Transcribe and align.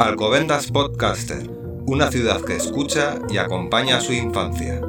Alcobendas 0.00 0.70
Podcaster, 0.70 1.50
una 1.86 2.08
ciudad 2.08 2.40
que 2.42 2.54
escucha 2.54 3.18
y 3.28 3.38
acompaña 3.38 3.96
a 3.96 4.00
su 4.00 4.12
infancia. 4.12 4.80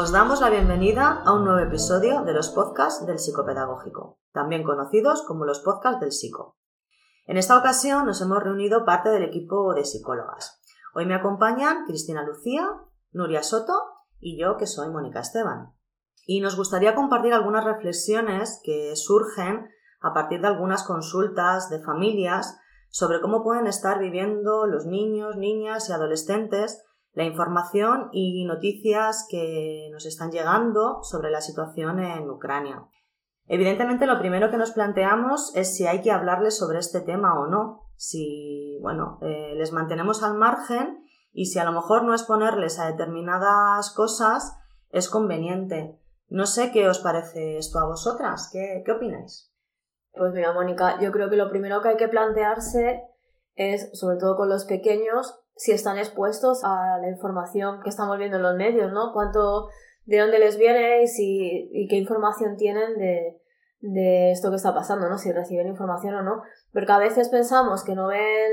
Os 0.00 0.12
damos 0.12 0.40
la 0.40 0.48
bienvenida 0.48 1.22
a 1.26 1.34
un 1.34 1.44
nuevo 1.44 1.58
episodio 1.58 2.22
de 2.22 2.32
los 2.32 2.48
podcasts 2.48 3.04
del 3.04 3.18
psicopedagógico, 3.18 4.18
también 4.32 4.62
conocidos 4.62 5.22
como 5.28 5.44
los 5.44 5.60
podcasts 5.60 6.00
del 6.00 6.10
psico. 6.10 6.56
En 7.26 7.36
esta 7.36 7.58
ocasión 7.58 8.06
nos 8.06 8.22
hemos 8.22 8.42
reunido 8.42 8.86
parte 8.86 9.10
del 9.10 9.24
equipo 9.24 9.74
de 9.74 9.84
psicólogas. 9.84 10.58
Hoy 10.94 11.04
me 11.04 11.14
acompañan 11.14 11.84
Cristina 11.84 12.22
Lucía, 12.22 12.66
Nuria 13.12 13.42
Soto 13.42 13.74
y 14.18 14.40
yo 14.40 14.56
que 14.56 14.66
soy 14.66 14.88
Mónica 14.88 15.20
Esteban. 15.20 15.74
Y 16.24 16.40
nos 16.40 16.56
gustaría 16.56 16.94
compartir 16.94 17.34
algunas 17.34 17.66
reflexiones 17.66 18.58
que 18.64 18.96
surgen 18.96 19.68
a 20.00 20.14
partir 20.14 20.40
de 20.40 20.46
algunas 20.46 20.82
consultas 20.82 21.68
de 21.68 21.78
familias 21.78 22.58
sobre 22.88 23.20
cómo 23.20 23.44
pueden 23.44 23.66
estar 23.66 23.98
viviendo 23.98 24.64
los 24.66 24.86
niños, 24.86 25.36
niñas 25.36 25.90
y 25.90 25.92
adolescentes 25.92 26.86
la 27.12 27.24
información 27.24 28.08
y 28.12 28.44
noticias 28.44 29.26
que 29.28 29.88
nos 29.92 30.06
están 30.06 30.30
llegando 30.30 31.02
sobre 31.02 31.30
la 31.30 31.40
situación 31.40 32.00
en 32.00 32.30
Ucrania. 32.30 32.86
Evidentemente, 33.46 34.06
lo 34.06 34.18
primero 34.18 34.50
que 34.50 34.58
nos 34.58 34.70
planteamos 34.70 35.52
es 35.56 35.74
si 35.76 35.86
hay 35.86 36.02
que 36.02 36.12
hablarles 36.12 36.56
sobre 36.56 36.78
este 36.78 37.00
tema 37.00 37.40
o 37.40 37.48
no, 37.48 37.90
si, 37.96 38.78
bueno, 38.80 39.18
eh, 39.22 39.54
les 39.56 39.72
mantenemos 39.72 40.22
al 40.22 40.38
margen 40.38 41.04
y 41.32 41.46
si 41.46 41.58
a 41.58 41.64
lo 41.64 41.72
mejor 41.72 42.04
no 42.04 42.12
exponerles 42.12 42.78
a 42.78 42.86
determinadas 42.86 43.92
cosas 43.94 44.56
es 44.90 45.08
conveniente. 45.08 45.98
No 46.28 46.46
sé 46.46 46.70
qué 46.70 46.88
os 46.88 47.00
parece 47.00 47.58
esto 47.58 47.80
a 47.80 47.86
vosotras, 47.86 48.50
¿qué, 48.52 48.82
qué 48.86 48.92
opináis? 48.92 49.52
Pues 50.12 50.32
mira, 50.32 50.52
Mónica, 50.52 51.00
yo 51.00 51.10
creo 51.12 51.28
que 51.28 51.36
lo 51.36 51.50
primero 51.50 51.82
que 51.82 51.88
hay 51.88 51.96
que 51.96 52.08
plantearse 52.08 53.02
es, 53.54 53.90
sobre 53.98 54.16
todo 54.16 54.36
con 54.36 54.48
los 54.48 54.64
pequeños, 54.64 55.40
si 55.60 55.72
están 55.72 55.98
expuestos 55.98 56.64
a 56.64 56.96
la 57.02 57.10
información 57.10 57.82
que 57.82 57.90
estamos 57.90 58.16
viendo 58.16 58.38
en 58.38 58.42
los 58.44 58.56
medios, 58.56 58.90
¿no? 58.94 59.12
Cuánto, 59.12 59.68
de 60.06 60.18
dónde 60.18 60.38
les 60.38 60.56
viene 60.56 61.04
y, 61.04 61.70
y 61.70 61.86
qué 61.86 61.96
información 61.96 62.56
tienen 62.56 62.96
de, 62.96 63.38
de 63.82 64.30
esto 64.30 64.48
que 64.48 64.56
está 64.56 64.72
pasando, 64.72 65.10
¿no? 65.10 65.18
Si 65.18 65.30
reciben 65.30 65.66
información 65.66 66.14
o 66.14 66.22
no. 66.22 66.40
Porque 66.72 66.90
a 66.90 66.96
veces 66.96 67.28
pensamos 67.28 67.84
que 67.84 67.94
no 67.94 68.06
ven, 68.06 68.50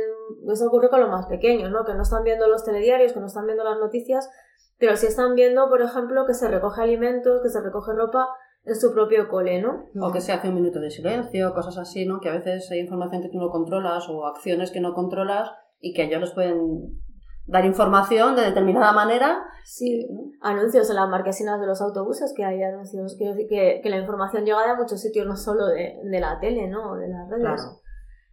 eso 0.52 0.67
ocurre 0.67 0.89
con 0.89 1.00
los 1.00 1.09
más 1.09 1.28
pequeños, 1.28 1.72
¿no? 1.72 1.85
Que 1.85 1.94
no 1.94 2.02
están 2.02 2.25
viendo 2.25 2.45
los 2.50 2.66
telediarios, 2.66 3.13
que 3.13 3.22
no 3.22 3.28
están 3.28 3.45
viendo 3.45 3.63
las 3.63 3.80
noticias, 3.80 4.30
pero 4.78 4.97
sí 4.97 5.05
están 5.05 5.33
viendo, 5.33 5.69
por 5.69 5.81
ejemplo, 5.81 6.25
que 6.25 6.33
se 6.33 6.50
recoge 6.50 6.81
alimentos, 6.81 7.41
que 7.41 7.47
se 7.47 7.61
recoge 7.61 7.94
ropa 7.94 8.28
en 8.66 8.75
su 8.75 8.94
propio 8.94 9.30
cole, 9.30 9.61
¿no? 9.61 9.85
O 10.02 10.11
que 10.11 10.19
se 10.19 10.33
hace 10.33 10.50
un 10.50 10.55
minuto 10.55 10.81
de 10.81 10.91
silencio, 10.91 11.53
cosas 11.53 11.78
así, 11.78 12.05
¿no? 12.05 12.19
Que 12.19 12.28
a 12.28 12.33
veces 12.33 12.69
hay 12.69 12.80
información 12.80 13.22
que 13.22 13.30
tú 13.30 13.39
no 13.39 13.50
controlas 13.50 14.09
o 14.09 14.25
acciones 14.25 14.72
que 14.72 14.81
no 14.81 14.94
controlas 14.94 15.53
y 15.80 15.94
que 15.94 16.03
ellos 16.03 16.22
les 16.22 16.31
pueden 16.31 17.02
dar 17.45 17.66
información 17.66 18.36
de 18.36 18.44
determinada 18.44 18.92
manera. 18.92 19.44
Sí, 19.64 20.08
anuncios 20.42 20.89
en 20.89 20.95
las 20.97 21.09
marquesinas 21.09 21.59
de 21.59 21.67
los 21.67 21.81
autobuses, 21.81 22.34
que 22.36 22.44
hay 22.44 22.61
anuncios, 22.61 23.16
quiero 23.17 23.34
decir 23.34 23.47
que, 23.50 23.80
que 23.81 23.89
la 23.89 23.97
información 23.97 24.45
llega 24.45 24.67
de 24.67 24.78
muchos 24.78 25.02
sitios, 25.02 25.25
no 25.25 25.36
solo 25.36 25.67
de, 25.67 25.97
de 26.03 26.19
la 26.19 26.39
tele, 26.39 26.67
¿no? 26.67 26.95
De 26.95 27.08
las 27.08 27.30
redes. 27.30 27.44
Claro. 27.44 27.81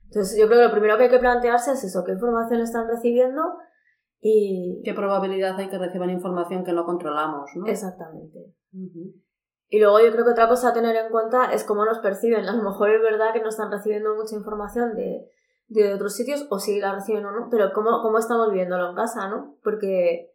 Entonces 0.07 0.39
yo 0.39 0.47
creo 0.47 0.61
que 0.61 0.67
lo 0.67 0.71
primero 0.71 0.97
que 0.97 1.05
hay 1.05 1.11
que 1.11 1.19
plantearse 1.19 1.73
es 1.73 1.85
eso, 1.85 2.05
qué 2.05 2.13
información 2.13 2.61
están 2.61 2.87
recibiendo 2.89 3.43
y... 4.21 4.81
¿Qué 4.85 4.95
probabilidad 4.95 5.59
hay 5.59 5.69
que 5.69 5.79
reciban 5.79 6.11
información 6.11 6.65
que 6.65 6.73
no 6.73 6.85
controlamos, 6.85 7.51
no? 7.57 7.67
Exactamente. 7.67 8.55
Y 9.69 9.81
luego 9.81 10.01
yo 10.01 10.13
creo 10.13 10.25
que 10.25 10.31
otra 10.31 10.49
cosa 10.49 10.69
a 10.69 10.73
tener 10.73 10.95
en 10.95 11.11
cuenta 11.11 11.53
es 11.53 11.65
cómo 11.65 11.85
nos 11.85 11.99
perciben. 11.99 12.47
A 12.47 12.55
lo 12.55 12.63
mejor 12.63 12.91
es 12.91 13.03
verdad 13.03 13.33
que 13.33 13.41
no 13.41 13.49
están 13.49 13.71
recibiendo 13.71 14.15
mucha 14.15 14.37
información 14.37 14.95
de, 14.95 15.29
de 15.69 15.95
otros 15.95 16.15
sitios, 16.15 16.47
o 16.51 16.59
si 16.59 16.79
la 16.81 16.95
reciben 16.95 17.25
o 17.25 17.33
no, 17.33 17.49
pero 17.51 17.73
cómo, 17.73 18.03
cómo 18.03 18.19
estamos 18.19 18.53
viéndolo 18.53 18.91
en 18.91 18.97
casa, 18.97 19.29
¿no? 19.29 19.57
Porque 19.63 20.31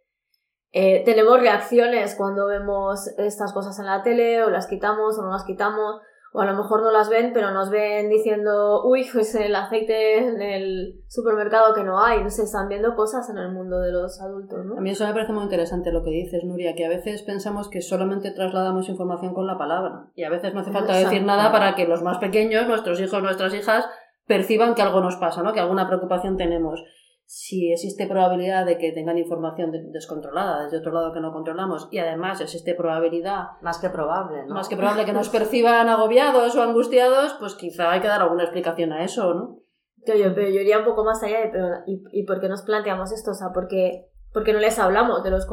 eh, 0.71 1.03
tenemos 1.05 1.39
reacciones 1.39 2.15
cuando 2.15 2.47
vemos 2.47 3.07
estas 3.17 3.53
cosas 3.53 3.77
en 3.79 3.85
la 3.85 4.03
tele, 4.03 4.43
o 4.43 4.49
las 4.49 4.67
quitamos 4.67 5.17
o 5.17 5.23
no 5.23 5.31
las 5.31 5.45
quitamos, 5.45 6.01
o 6.31 6.41
a 6.41 6.45
lo 6.45 6.55
mejor 6.55 6.83
no 6.83 6.91
las 6.91 7.09
ven, 7.09 7.31
pero 7.33 7.51
nos 7.51 7.71
ven 7.71 8.07
diciendo, 8.07 8.83
uy, 8.85 9.07
pues 9.11 9.33
el 9.33 9.55
aceite 9.55 10.19
en 10.19 10.41
el 10.41 11.01
supermercado 11.07 11.73
que 11.73 11.83
no 11.83 12.03
hay, 12.03 12.23
no 12.23 12.29
sé, 12.29 12.43
están 12.43 12.67
viendo 12.67 12.95
cosas 12.95 13.27
en 13.31 13.37
el 13.39 13.51
mundo 13.51 13.79
de 13.79 13.91
los 13.91 14.21
adultos, 14.21 14.63
¿no? 14.63 14.77
A 14.77 14.81
mí 14.81 14.91
eso 14.91 15.07
me 15.07 15.13
parece 15.13 15.33
muy 15.33 15.43
interesante 15.43 15.91
lo 15.91 16.03
que 16.03 16.11
dices, 16.11 16.43
Nuria, 16.43 16.75
que 16.75 16.85
a 16.85 16.89
veces 16.89 17.23
pensamos 17.23 17.67
que 17.69 17.81
solamente 17.81 18.31
trasladamos 18.31 18.89
información 18.89 19.33
con 19.33 19.47
la 19.47 19.57
palabra, 19.57 20.11
y 20.13 20.23
a 20.23 20.29
veces 20.29 20.53
no 20.53 20.59
hace 20.59 20.71
falta 20.71 20.93
Exacto. 20.93 21.09
decir 21.09 21.25
nada 21.25 21.51
para 21.51 21.73
que 21.73 21.87
los 21.87 22.03
más 22.03 22.19
pequeños, 22.19 22.67
nuestros 22.67 23.01
hijos, 23.01 23.23
nuestras 23.23 23.53
hijas, 23.55 23.85
perciban 24.29 24.75
que 24.75 24.83
algo 24.83 25.01
nos 25.01 25.15
pasa, 25.17 25.41
¿no? 25.41 25.51
Que 25.53 25.59
alguna 25.59 25.87
preocupación 25.87 26.37
tenemos. 26.37 26.83
Si 27.25 27.71
existe 27.73 28.07
probabilidad 28.07 28.65
de 28.65 28.77
que 28.77 28.91
tengan 28.91 29.17
información 29.17 29.71
de- 29.71 29.83
descontrolada 29.91 30.63
desde 30.63 30.77
otro 30.77 30.91
lado 30.91 31.11
que 31.13 31.19
no 31.19 31.31
controlamos 31.33 31.87
y 31.91 31.97
además 31.97 32.39
existe 32.39 32.75
probabilidad 32.75 33.43
Más 33.61 33.79
que 33.79 33.89
probable, 33.89 34.45
¿no? 34.45 34.53
más 34.53 34.69
que 34.69 34.77
probable 34.77 35.05
que 35.05 35.13
nos 35.13 35.29
perciban 35.29 35.89
agobiados 35.89 36.55
o 36.55 36.61
angustiados, 36.61 37.35
pues 37.39 37.55
quizá 37.55 37.91
hay 37.91 38.01
que 38.01 38.07
dar 38.07 38.21
alguna 38.21 38.43
explicación 38.43 38.93
a 38.93 39.03
eso, 39.03 39.33
¿no? 39.33 39.57
Yo, 40.05 40.33
pero 40.33 40.47
yo 40.49 40.61
iría 40.61 40.79
un 40.79 40.85
poco 40.85 41.03
más 41.03 41.21
allá 41.23 41.41
de, 41.41 41.49
pero, 41.49 41.67
¿y, 41.85 42.01
¿y 42.11 42.25
por 42.25 42.39
qué 42.39 42.49
nos 42.49 42.61
planteamos 42.63 43.11
esto? 43.11 43.31
O 43.31 43.35
sea, 43.35 43.49
¿por 43.53 43.67
qué, 43.67 44.07
por 44.33 44.43
qué 44.43 44.53
no 44.53 44.59
les 44.59 44.79
hablamos 44.79 45.23
de 45.23 45.29
los 45.31 45.47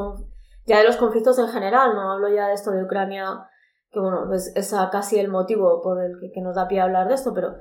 ya 0.65 0.77
de 0.79 0.83
los 0.83 0.97
conflictos 0.97 1.37
en 1.39 1.47
general? 1.47 1.93
No 1.95 2.11
hablo 2.13 2.29
ya 2.29 2.47
de 2.47 2.53
esto 2.53 2.71
de 2.71 2.83
Ucrania, 2.83 3.25
que 3.91 3.99
bueno, 3.99 4.23
pues 4.27 4.51
es 4.55 4.73
casi 4.91 5.19
el 5.19 5.29
motivo 5.29 5.81
por 5.83 6.01
el 6.03 6.13
que, 6.19 6.31
que 6.31 6.41
nos 6.41 6.55
da 6.55 6.67
pie 6.67 6.79
a 6.79 6.85
hablar 6.85 7.07
de 7.07 7.13
esto, 7.15 7.33
pero 7.35 7.55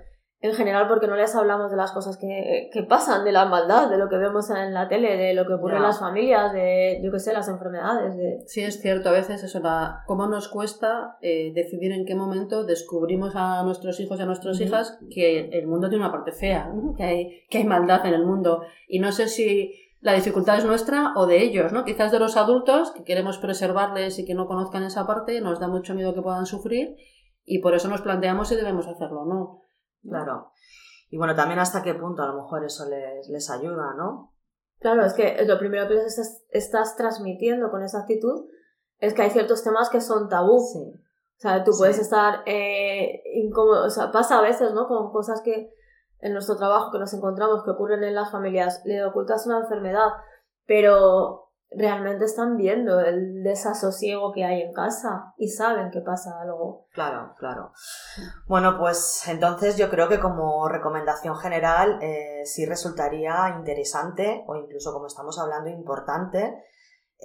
en 0.46 0.54
general 0.54 0.88
porque 0.88 1.06
no 1.06 1.16
les 1.16 1.34
hablamos 1.34 1.70
de 1.70 1.76
las 1.76 1.92
cosas 1.92 2.16
que, 2.16 2.70
que 2.72 2.82
pasan, 2.82 3.24
de 3.24 3.32
la 3.32 3.44
maldad, 3.46 3.90
de 3.90 3.98
lo 3.98 4.08
que 4.08 4.16
vemos 4.16 4.50
en 4.50 4.72
la 4.74 4.88
tele, 4.88 5.16
de 5.16 5.34
lo 5.34 5.46
que 5.46 5.54
ocurre 5.54 5.76
en 5.76 5.82
las 5.82 5.98
familias, 5.98 6.52
de, 6.52 7.00
yo 7.02 7.12
qué 7.12 7.18
sé, 7.18 7.32
las 7.32 7.48
enfermedades, 7.48 8.16
de... 8.16 8.42
Sí, 8.46 8.62
es 8.62 8.80
cierto, 8.80 9.08
a 9.08 9.12
veces 9.12 9.42
eso, 9.42 9.60
la, 9.60 10.02
cómo 10.06 10.26
nos 10.26 10.48
cuesta 10.48 11.16
eh, 11.20 11.52
decidir 11.54 11.92
en 11.92 12.04
qué 12.04 12.14
momento 12.14 12.64
descubrimos 12.64 13.34
a 13.36 13.62
nuestros 13.62 13.98
hijos 14.00 14.18
y 14.18 14.22
a 14.22 14.26
nuestras 14.26 14.60
hijas 14.60 14.98
que 15.10 15.48
el 15.52 15.66
mundo 15.66 15.88
tiene 15.88 16.04
una 16.04 16.12
parte 16.12 16.32
fea, 16.32 16.70
¿no? 16.72 16.94
que, 16.94 17.02
hay, 17.02 17.44
que 17.50 17.58
hay 17.58 17.64
maldad 17.64 18.04
en 18.06 18.14
el 18.14 18.24
mundo. 18.24 18.62
Y 18.88 18.98
no 18.98 19.12
sé 19.12 19.28
si 19.28 19.74
la 20.00 20.12
dificultad 20.12 20.58
es 20.58 20.64
nuestra 20.64 21.12
o 21.16 21.26
de 21.26 21.42
ellos, 21.42 21.72
¿no? 21.72 21.84
Quizás 21.84 22.12
de 22.12 22.18
los 22.18 22.36
adultos, 22.36 22.92
que 22.92 23.02
queremos 23.02 23.38
preservarles 23.38 24.18
y 24.18 24.24
que 24.24 24.34
no 24.34 24.46
conozcan 24.46 24.84
esa 24.84 25.06
parte, 25.06 25.40
nos 25.40 25.58
da 25.58 25.68
mucho 25.68 25.94
miedo 25.94 26.14
que 26.14 26.22
puedan 26.22 26.46
sufrir 26.46 26.96
y 27.44 27.60
por 27.60 27.74
eso 27.74 27.88
nos 27.88 28.02
planteamos 28.02 28.48
si 28.48 28.56
debemos 28.56 28.86
hacerlo 28.86 29.22
o 29.22 29.26
no. 29.26 29.62
Claro. 30.09 30.53
Y 31.11 31.19
bueno, 31.19 31.34
también 31.34 31.59
hasta 31.61 31.83
qué 31.83 31.94
punto 31.94 32.22
a 32.22 32.27
lo 32.27 32.43
mejor 32.43 32.65
eso 32.65 32.89
les, 32.89 33.28
les 33.28 33.50
ayuda, 33.50 33.94
¿no? 33.97 34.33
Claro, 34.81 35.05
es 35.05 35.15
que 35.15 35.44
lo 35.47 35.59
primero 35.59 35.89
que 35.89 35.94
les 35.94 36.06
estás, 36.06 36.44
estás 36.50 36.97
transmitiendo 36.97 37.71
con 37.71 37.83
esa 37.83 38.00
actitud 38.00 38.47
es 38.99 39.15
que 39.15 39.22
hay 39.22 39.31
ciertos 39.31 39.62
temas 39.62 39.89
que 39.89 40.00
son 40.00 40.28
tabú. 40.28 40.61
Sí. 40.61 40.78
O 41.37 41.39
sea, 41.41 41.65
tú 41.65 41.72
Sí. 41.72 41.78
puedes 41.81 41.99
estar 41.99 42.43
eh, 42.47 43.22
incómodo, 43.34 43.87
o 43.87 43.91
sea, 43.91 44.11
pasa 44.11 44.39
a 44.39 44.43
veces, 44.43 44.72
¿no? 44.72 44.89
Con 44.89 45.11
cosas 45.12 45.43
que 45.43 45.71
en 46.21 46.33
nuestro 46.33 46.56
trabajo 46.56 46.91
que 46.91 46.99
nos 46.99 47.12
encontramos 47.12 47.62
que 47.62 47.71
ocurren 47.71 48.03
en 48.03 48.15
las 48.15 48.31
familias, 48.33 48.83
le 48.84 49.05
ocultas 49.05 49.47
una 49.47 49.61
enfermedad, 49.61 50.09
pero 50.67 51.45
realmente 51.71 52.25
están 52.25 52.56
viendo 52.56 53.00
el 53.00 53.43
desasosiego 53.43 54.32
que 54.32 54.44
hay 54.44 54.62
en 54.62 54.72
casa 54.72 55.35
y 55.37 55.49
saben 55.49 55.90
que 55.90 56.00
pasa 56.00 56.40
algo. 56.40 56.87
Claro, 56.93 57.35
claro. 57.38 57.73
Bueno, 58.46 58.79
pues 58.79 59.26
entonces 59.29 59.76
yo 59.76 59.90
creo 59.90 60.08
que 60.08 60.20
como 60.20 60.69
recomendación 60.69 61.37
general 61.37 61.99
eh, 62.02 62.43
sí 62.44 62.67
resultaría 62.67 63.55
interesante 63.58 64.44
o 64.46 64.56
incluso 64.56 64.93
como 64.93 65.06
estamos 65.06 65.38
hablando 65.38 65.70
importante 65.70 66.55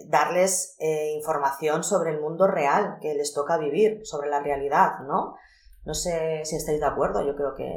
darles 0.08 0.76
eh, 0.80 1.14
información 1.16 1.84
sobre 1.84 2.12
el 2.12 2.22
mundo 2.22 2.48
real 2.48 2.98
que 3.02 3.14
les 3.14 3.34
toca 3.34 3.58
vivir, 3.58 4.02
sobre 4.06 4.30
la 4.30 4.42
realidad, 4.42 5.00
¿no? 5.06 5.36
No 5.84 5.94
sé 5.94 6.42
si 6.46 6.56
estáis 6.56 6.80
de 6.80 6.86
acuerdo, 6.86 7.26
yo 7.26 7.36
creo 7.36 7.56
que... 7.56 7.68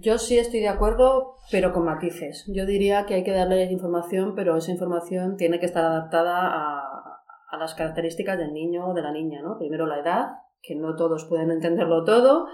Yo 0.00 0.18
sí 0.18 0.38
estoy 0.38 0.60
de 0.60 0.68
acuerdo, 0.68 1.36
pero 1.50 1.72
con 1.72 1.84
matices. 1.84 2.44
Yo 2.48 2.64
diría 2.64 3.06
que 3.06 3.14
hay 3.14 3.24
que 3.24 3.32
darles 3.32 3.70
información, 3.70 4.34
pero 4.34 4.56
esa 4.56 4.70
información 4.70 5.36
tiene 5.36 5.60
que 5.60 5.66
estar 5.66 5.84
adaptada 5.84 6.46
a, 6.46 7.20
a 7.50 7.56
las 7.58 7.74
características 7.74 8.38
del 8.38 8.52
niño 8.52 8.88
o 8.88 8.94
de 8.94 9.02
la 9.02 9.12
niña, 9.12 9.42
¿no? 9.42 9.58
Primero 9.58 9.86
la 9.86 10.00
edad, 10.00 10.28
que 10.62 10.74
no 10.74 10.96
todos 10.96 11.26
pueden 11.26 11.50
entenderlo 11.50 12.04
todo, 12.04 12.46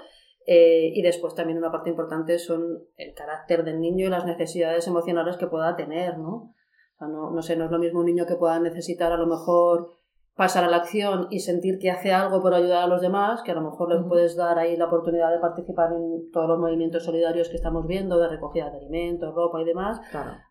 eh, 0.46 0.92
y 0.94 1.02
después 1.02 1.34
también 1.34 1.58
una 1.58 1.72
parte 1.72 1.90
importante 1.90 2.38
son 2.38 2.84
el 2.96 3.14
carácter 3.14 3.64
del 3.64 3.80
niño 3.80 4.06
y 4.06 4.10
las 4.10 4.24
necesidades 4.24 4.86
emocionales 4.86 5.36
que 5.36 5.48
pueda 5.48 5.76
tener, 5.76 6.18
¿no? 6.18 6.54
No, 7.00 7.30
no 7.30 7.42
sé, 7.42 7.56
no 7.56 7.66
es 7.66 7.70
lo 7.70 7.78
mismo 7.78 8.00
un 8.00 8.06
niño 8.06 8.26
que 8.26 8.36
pueda 8.36 8.58
necesitar 8.58 9.12
a 9.12 9.18
lo 9.18 9.26
mejor 9.26 9.95
pasar 10.36 10.64
a 10.64 10.68
la 10.68 10.76
acción 10.76 11.28
y 11.30 11.40
sentir 11.40 11.78
que 11.78 11.90
hace 11.90 12.12
algo 12.12 12.42
por 12.42 12.52
ayudar 12.52 12.84
a 12.84 12.86
los 12.86 13.00
demás, 13.00 13.42
que 13.42 13.52
a 13.52 13.54
lo 13.54 13.62
mejor 13.62 13.92
les 13.92 14.06
puedes 14.06 14.36
dar 14.36 14.58
ahí 14.58 14.76
la 14.76 14.84
oportunidad 14.84 15.32
de 15.32 15.38
participar 15.38 15.92
en 15.92 16.30
todos 16.30 16.46
los 16.46 16.58
movimientos 16.58 17.04
solidarios 17.04 17.48
que 17.48 17.56
estamos 17.56 17.86
viendo, 17.86 18.18
de 18.18 18.28
recogida 18.28 18.70
de 18.70 18.76
alimentos, 18.76 19.34
ropa 19.34 19.62
y 19.62 19.64
demás, 19.64 19.98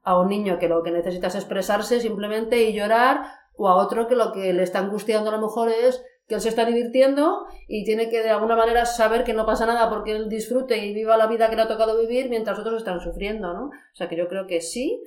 a 0.03 0.19
un 0.19 0.27
niño 0.27 0.57
que 0.57 0.67
lo 0.67 0.81
que 0.81 0.91
necesita 0.91 1.27
es 1.27 1.35
expresarse 1.35 1.99
simplemente 1.99 2.63
y 2.63 2.73
llorar, 2.73 3.21
o 3.57 3.69
a 3.69 3.75
otro 3.75 4.07
que 4.07 4.15
lo 4.15 4.31
que 4.33 4.53
le 4.53 4.63
está 4.63 4.79
angustiando 4.79 5.29
a 5.29 5.33
lo 5.33 5.41
mejor 5.41 5.69
es 5.69 6.03
que 6.27 6.35
él 6.35 6.41
se 6.41 6.49
está 6.49 6.65
divirtiendo 6.65 7.45
y 7.67 7.85
tiene 7.85 8.09
que 8.09 8.23
de 8.23 8.31
alguna 8.31 8.55
manera 8.55 8.85
saber 8.85 9.23
que 9.23 9.33
no 9.33 9.45
pasa 9.45 9.67
nada 9.67 9.89
porque 9.89 10.15
él 10.15 10.27
disfrute 10.27 10.83
y 10.83 10.93
viva 10.93 11.17
la 11.17 11.27
vida 11.27 11.49
que 11.49 11.55
le 11.55 11.61
ha 11.61 11.67
tocado 11.67 11.99
vivir 11.99 12.29
mientras 12.29 12.57
otros 12.57 12.77
están 12.77 12.99
sufriendo, 12.99 13.53
¿no? 13.53 13.65
O 13.67 13.95
sea 13.95 14.09
que 14.09 14.17
yo 14.17 14.27
creo 14.27 14.47
que 14.47 14.61
sí, 14.61 15.03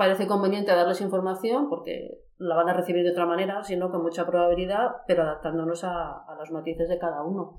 parece 0.00 0.26
conveniente 0.26 0.74
darles 0.74 1.02
información 1.02 1.68
porque 1.68 2.22
la 2.38 2.56
van 2.56 2.70
a 2.70 2.72
recibir 2.72 3.04
de 3.04 3.10
otra 3.10 3.26
manera, 3.26 3.62
sino 3.62 3.90
con 3.90 4.00
mucha 4.00 4.24
probabilidad, 4.24 5.02
pero 5.06 5.24
adaptándonos 5.24 5.84
a, 5.84 6.24
los 6.38 6.50
matices 6.52 6.88
de 6.88 6.98
cada 6.98 7.22
uno. 7.22 7.58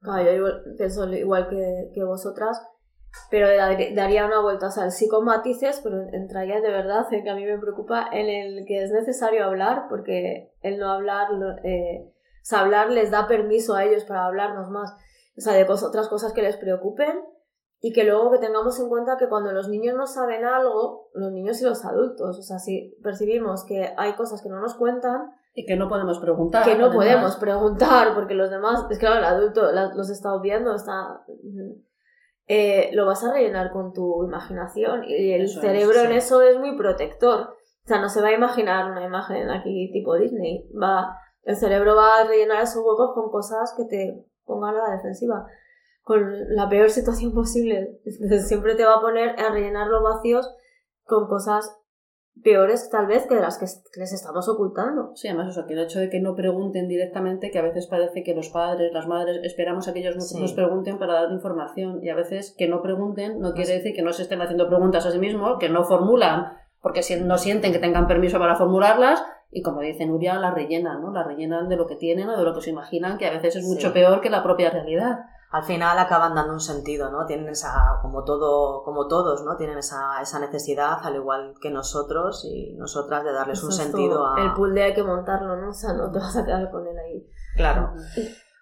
yo 0.00 0.46
pienso 0.78 1.12
igual 1.12 1.48
que, 1.48 2.04
vosotras, 2.04 2.64
pero 3.28 3.48
daría 3.48 4.24
una 4.24 4.40
vuelta, 4.40 4.68
o 4.68 4.70
sea, 4.70 4.88
sí 4.92 5.08
con 5.08 5.24
matices, 5.24 5.80
pero 5.82 6.00
entraría 6.12 6.60
de 6.60 6.70
verdad 6.70 7.12
en 7.12 7.24
que 7.24 7.30
a 7.30 7.34
mí 7.34 7.44
me 7.44 7.58
preocupa 7.58 8.08
en 8.12 8.28
el 8.28 8.66
que 8.66 8.84
es 8.84 8.92
necesario 8.92 9.44
hablar, 9.44 9.86
porque 9.88 10.52
el 10.60 10.78
no 10.78 10.92
hablar, 10.92 11.26
eh, 11.64 12.04
o 12.06 12.44
sea, 12.44 12.60
hablar 12.60 12.90
les 12.90 13.10
da 13.10 13.26
permiso 13.26 13.74
a 13.74 13.82
ellos 13.82 14.04
para 14.04 14.26
hablarnos 14.26 14.70
más, 14.70 14.92
o 15.36 15.40
sea, 15.40 15.54
de 15.54 15.64
otras 15.64 16.08
cosas 16.08 16.32
que 16.32 16.42
les 16.42 16.56
preocupen 16.56 17.20
y 17.80 17.92
que 17.92 18.04
luego 18.04 18.30
que 18.30 18.38
tengamos 18.38 18.78
en 18.78 18.88
cuenta 18.88 19.16
que 19.16 19.28
cuando 19.28 19.52
los 19.52 19.68
niños 19.68 19.96
no 19.96 20.06
saben 20.06 20.44
algo, 20.44 21.08
los 21.14 21.32
niños 21.32 21.60
y 21.62 21.64
los 21.64 21.84
adultos, 21.84 22.38
o 22.38 22.42
sea, 22.42 22.58
si 22.58 22.96
percibimos 23.02 23.64
que 23.64 23.94
hay 23.96 24.14
cosas 24.14 24.42
que 24.42 24.50
no 24.50 24.60
nos 24.60 24.74
cuentan, 24.74 25.32
y 25.52 25.66
que 25.66 25.76
no 25.76 25.88
podemos 25.88 26.18
preguntar. 26.20 26.64
Que 26.64 26.76
no 26.76 26.92
podemos 26.92 27.36
preguntar, 27.36 28.14
porque 28.14 28.34
los 28.34 28.50
demás, 28.50 28.84
es 28.90 28.98
que 28.98 29.06
claro, 29.06 29.18
el 29.18 29.24
adulto 29.24 29.72
los 29.72 30.10
está 30.10 30.30
viendo, 30.40 30.74
está... 30.74 31.24
Eh, 32.46 32.90
lo 32.94 33.06
vas 33.06 33.22
a 33.24 33.32
rellenar 33.32 33.70
con 33.70 33.92
tu 33.92 34.24
imaginación 34.24 35.04
y 35.04 35.32
el 35.32 35.48
cerebro 35.48 36.00
en 36.00 36.12
eso 36.12 36.42
es 36.42 36.58
muy 36.58 36.76
protector. 36.76 37.40
O 37.84 37.86
sea, 37.86 38.00
no 38.00 38.08
se 38.08 38.20
va 38.20 38.28
a 38.28 38.34
imaginar 38.34 38.90
una 38.90 39.04
imagen 39.04 39.48
aquí 39.50 39.90
tipo 39.92 40.16
Disney. 40.16 40.68
Va, 40.72 41.16
el 41.44 41.56
cerebro 41.56 41.94
va 41.94 42.18
a 42.18 42.24
rellenar 42.24 42.62
esos 42.62 42.84
huecos 42.84 43.12
con 43.14 43.30
cosas 43.30 43.72
que 43.76 43.84
te 43.84 44.26
pongan 44.44 44.74
a 44.74 44.88
la 44.88 44.96
defensiva 44.96 45.46
con 46.02 46.54
la 46.54 46.68
peor 46.68 46.90
situación 46.90 47.32
posible. 47.32 48.00
Siempre 48.46 48.74
te 48.74 48.84
va 48.84 48.94
a 48.94 49.00
poner 49.00 49.38
a 49.40 49.50
rellenar 49.50 49.88
los 49.88 50.02
vacíos 50.02 50.48
con 51.04 51.28
cosas 51.28 51.76
peores 52.42 52.88
tal 52.90 53.06
vez 53.06 53.26
que 53.26 53.34
de 53.34 53.40
las 53.40 53.58
que 53.58 53.66
les 53.98 54.12
estamos 54.12 54.48
ocultando. 54.48 55.12
Sí, 55.14 55.28
además 55.28 55.48
eso, 55.48 55.66
que 55.66 55.74
el 55.74 55.80
hecho 55.80 55.98
de 55.98 56.08
que 56.08 56.20
no 56.20 56.34
pregunten 56.34 56.88
directamente, 56.88 57.50
que 57.50 57.58
a 57.58 57.62
veces 57.62 57.86
parece 57.86 58.22
que 58.22 58.34
los 58.34 58.48
padres, 58.48 58.92
las 58.92 59.06
madres, 59.06 59.40
esperamos 59.42 59.88
a 59.88 59.92
que 59.92 60.00
ellos 60.00 60.16
nos, 60.16 60.52
pregunten 60.52 60.98
para 60.98 61.14
dar 61.14 61.32
información 61.32 62.02
y 62.02 62.08
a 62.08 62.14
veces 62.14 62.54
que 62.56 62.68
no 62.68 62.82
pregunten 62.82 63.40
no 63.40 63.52
quiere 63.52 63.74
decir 63.74 63.94
que 63.94 64.02
no 64.02 64.12
se 64.12 64.22
estén 64.22 64.40
haciendo 64.40 64.68
preguntas 64.68 65.06
a 65.06 65.10
sí 65.10 65.18
mismos, 65.18 65.58
que 65.58 65.68
no 65.68 65.84
formulan 65.84 66.52
porque 66.80 67.02
no 67.22 67.36
sienten 67.36 67.72
que 67.72 67.78
tengan 67.78 68.06
permiso 68.06 68.38
para 68.38 68.56
formularlas 68.56 69.22
y 69.50 69.62
como 69.62 69.80
dice 69.80 70.06
Nuria, 70.06 70.38
las 70.38 70.54
rellenan, 70.54 71.02
¿no? 71.02 71.12
Las 71.12 71.26
rellenan 71.26 71.68
de 71.68 71.76
lo 71.76 71.86
que 71.86 71.96
tienen 71.96 72.28
o 72.28 72.38
de 72.38 72.44
lo 72.44 72.54
que 72.54 72.62
se 72.62 72.70
imaginan, 72.70 73.18
que 73.18 73.26
a 73.26 73.32
veces 73.32 73.56
es 73.56 73.64
mucho 73.64 73.92
peor 73.92 74.20
que 74.20 74.30
la 74.30 74.42
propia 74.42 74.70
realidad 74.70 75.18
al 75.50 75.64
final 75.64 75.98
acaban 75.98 76.34
dando 76.34 76.52
un 76.52 76.60
sentido, 76.60 77.10
¿no? 77.10 77.26
Tienen 77.26 77.48
esa, 77.48 77.98
como 78.02 78.22
todo, 78.22 78.84
como 78.84 79.08
todos, 79.08 79.44
¿no? 79.44 79.56
Tienen 79.56 79.78
esa, 79.78 80.20
esa 80.22 80.38
necesidad, 80.38 80.98
al 81.02 81.16
igual 81.16 81.54
que 81.60 81.70
nosotros 81.70 82.44
y 82.44 82.74
nosotras, 82.74 83.24
de 83.24 83.32
darles 83.32 83.62
un 83.64 83.72
sentido 83.72 84.28
a. 84.28 84.40
El 84.40 84.52
pool 84.54 84.74
de 84.74 84.84
hay 84.84 84.94
que 84.94 85.02
montarlo, 85.02 85.56
¿no? 85.56 85.70
O 85.70 85.74
sea, 85.74 85.92
no 85.92 86.10
te 86.12 86.20
vas 86.20 86.36
a 86.36 86.44
quedar 86.44 86.70
con 86.70 86.86
él 86.86 86.96
ahí. 86.96 87.26
Claro. 87.56 87.92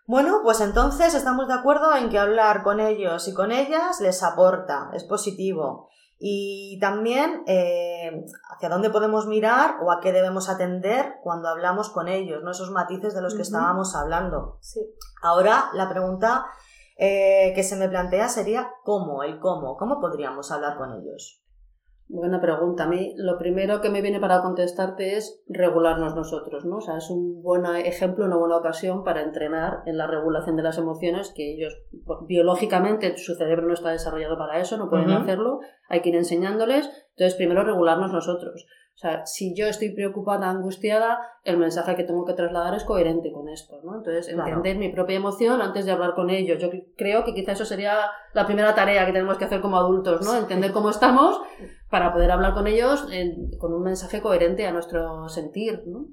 Bueno, 0.07 0.41
pues 0.43 0.63
entonces 0.63 1.13
estamos 1.13 1.47
de 1.47 1.55
acuerdo 1.55 1.95
en 1.95 2.09
que 2.09 2.19
hablar 2.19 2.63
con 2.63 2.81
ellos 2.81 3.29
y 3.29 3.35
con 3.35 3.53
ellas 3.53 4.01
les 4.01 4.23
aporta, 4.23 4.91
es 4.95 5.05
positivo. 5.05 5.91
Y 6.19 6.79
también 6.81 7.45
eh, 7.47 8.25
hacia 8.51 8.71
dónde 8.71 8.89
podemos 8.89 9.27
mirar 9.27 9.77
o 9.83 9.93
a 9.93 10.01
qué 10.01 10.13
debemos 10.13 10.49
atender 10.49 11.17
cuando 11.23 11.49
hablamos 11.49 11.91
con 11.91 12.09
ellos, 12.09 12.43
¿no? 12.43 12.53
Esos 12.53 12.71
matices 12.71 13.15
de 13.15 13.21
los 13.21 13.35
que 13.35 13.43
estábamos 13.43 13.95
hablando. 13.95 14.57
Sí. 14.63 14.81
Ahora 15.23 15.69
la 15.75 15.91
pregunta 15.91 16.47
eh, 16.99 17.53
que 17.55 17.63
se 17.63 17.77
me 17.77 17.89
plantea 17.89 18.29
sería 18.29 18.73
cómo, 18.83 19.23
el 19.23 19.39
cómo, 19.39 19.77
cómo 19.77 20.01
podríamos 20.01 20.51
hablar 20.51 20.77
con 20.77 20.93
ellos. 20.93 21.43
Buena 22.11 22.41
pregunta. 22.41 22.85
A 22.85 22.89
mí 22.89 23.15
lo 23.19 23.37
primero 23.37 23.83
que 23.83 23.91
me 23.91 24.01
viene 24.01 24.19
para 24.19 24.41
contestarte 24.41 25.17
es 25.17 25.43
regularnos 25.47 26.17
nosotros, 26.17 26.65
¿no? 26.65 26.79
O 26.79 26.81
sea, 26.81 26.97
es 26.97 27.11
un 27.11 27.43
buen 27.43 27.67
ejemplo, 27.67 28.25
una 28.25 28.39
buena 28.39 28.57
ocasión 28.57 29.05
para 29.05 29.23
entrenar 29.23 29.83
en 29.85 29.99
la 29.99 30.07
regulación 30.07 30.57
de 30.57 30.63
las 30.63 30.79
emociones, 30.79 31.33
que 31.37 31.53
ellos 31.53 31.77
biológicamente 32.27 33.15
su 33.19 33.35
cerebro 33.35 33.67
no 33.67 33.75
está 33.75 33.91
desarrollado 33.91 34.39
para 34.39 34.59
eso, 34.59 34.79
no 34.79 34.89
pueden 34.89 35.11
hacerlo, 35.11 35.61
hay 35.91 36.01
que 36.01 36.09
ir 36.09 36.17
enseñándoles. 36.17 36.91
Entonces, 37.11 37.35
primero 37.35 37.63
regularnos 37.63 38.11
nosotros. 38.11 38.67
O 38.99 39.01
sea, 39.01 39.25
si 39.27 39.55
yo 39.55 39.67
estoy 39.67 39.95
preocupada, 39.95 40.51
angustiada, 40.51 41.21
el 41.45 41.57
mensaje 41.57 41.95
que 41.95 42.03
tengo 42.03 42.25
que 42.25 42.33
trasladar 42.33 42.75
es 42.75 42.83
coherente 42.83 43.31
con 43.31 43.49
esto, 43.49 43.81
¿no? 43.85 43.99
Entonces, 43.99 44.27
entender 44.27 44.77
mi 44.77 44.89
propia 44.89 45.15
emoción 45.15 45.63
antes 45.63 45.87
de 45.87 45.93
hablar 45.93 46.17
con 46.17 46.31
ellos. 46.31 46.61
Yo 46.61 46.69
creo 46.97 47.23
que 47.23 47.33
quizá 47.33 47.53
eso 47.53 47.65
sería 47.65 47.97
la 48.35 48.45
primera 48.45 48.75
tarea 48.75 49.07
que 49.07 49.13
tenemos 49.13 49.39
que 49.39 49.45
hacer 49.45 49.61
como 49.61 49.77
adultos, 49.77 50.27
¿no? 50.27 50.35
Entender 50.35 50.73
cómo 50.73 50.91
estamos 50.91 51.41
para 51.89 52.13
poder 52.13 52.33
hablar 52.33 52.55
con 52.55 52.67
ellos 52.67 53.07
con 53.61 53.73
un 53.73 53.85
mensaje 53.85 54.21
coherente 54.21 54.67
a 54.67 54.73
nuestro 54.73 55.29
sentir, 55.29 55.85
¿no? 55.87 56.07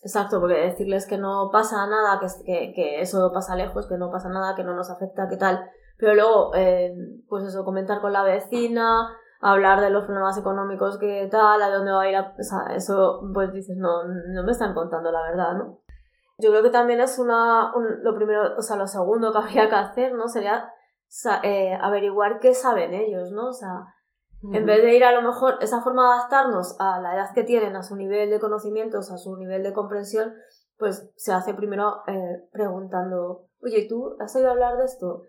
Exacto, 0.00 0.40
porque 0.40 0.54
decirles 0.54 1.06
que 1.06 1.18
no 1.18 1.50
pasa 1.52 1.86
nada, 1.86 2.18
que, 2.46 2.72
que, 2.74 3.02
eso 3.02 3.30
pasa 3.34 3.54
lejos, 3.54 3.86
que 3.86 3.98
no 3.98 4.10
pasa 4.10 4.30
nada, 4.30 4.56
que 4.56 4.64
no 4.64 4.74
nos 4.74 4.88
afecta, 4.88 5.28
que 5.28 5.36
tal. 5.36 5.68
Pero 5.98 6.14
luego, 6.14 6.54
eh, 6.54 6.94
pues 7.28 7.44
eso, 7.44 7.66
comentar 7.66 8.00
con 8.00 8.14
la 8.14 8.22
vecina, 8.22 9.10
hablar 9.40 9.80
de 9.80 9.90
los 9.90 10.04
problemas 10.04 10.36
económicos 10.38 10.98
que 10.98 11.28
tal, 11.30 11.62
a 11.62 11.70
dónde 11.70 11.92
va 11.92 12.02
a 12.02 12.10
ir, 12.10 12.16
o 12.16 12.42
sea, 12.42 12.74
eso 12.74 13.22
pues 13.32 13.52
dices, 13.52 13.76
no, 13.76 14.04
no 14.04 14.42
me 14.42 14.52
están 14.52 14.74
contando 14.74 15.10
la 15.12 15.22
verdad, 15.22 15.54
¿no? 15.54 15.78
Yo 16.38 16.50
creo 16.50 16.62
que 16.62 16.70
también 16.70 17.00
es 17.00 17.18
una, 17.18 17.72
lo 18.02 18.14
primero, 18.14 18.56
o 18.56 18.62
sea, 18.62 18.76
lo 18.76 18.86
segundo 18.86 19.32
que 19.32 19.38
habría 19.42 19.68
que 19.68 19.74
hacer, 19.74 20.14
¿no? 20.14 20.28
Sería 20.28 20.72
eh, 21.42 21.76
averiguar 21.80 22.38
qué 22.40 22.54
saben 22.54 22.94
ellos, 22.94 23.32
¿no? 23.32 23.48
O 23.48 23.52
sea, 23.52 23.86
en 24.52 24.66
vez 24.66 24.82
de 24.82 24.94
ir 24.94 25.04
a 25.04 25.12
lo 25.12 25.22
mejor 25.22 25.56
esa 25.60 25.80
forma 25.80 26.04
de 26.04 26.14
adaptarnos 26.14 26.76
a 26.78 27.00
la 27.00 27.14
edad 27.14 27.34
que 27.34 27.42
tienen, 27.42 27.74
a 27.74 27.82
su 27.82 27.96
nivel 27.96 28.30
de 28.30 28.38
conocimientos, 28.38 29.10
a 29.10 29.18
su 29.18 29.36
nivel 29.36 29.64
de 29.64 29.72
comprensión, 29.72 30.32
pues 30.76 31.10
se 31.16 31.32
hace 31.32 31.54
primero 31.54 32.02
eh, 32.06 32.48
preguntando, 32.52 33.48
oye, 33.62 33.86
¿tú 33.88 34.16
has 34.20 34.36
oído 34.36 34.50
hablar 34.50 34.76
de 34.76 34.84
esto? 34.84 35.22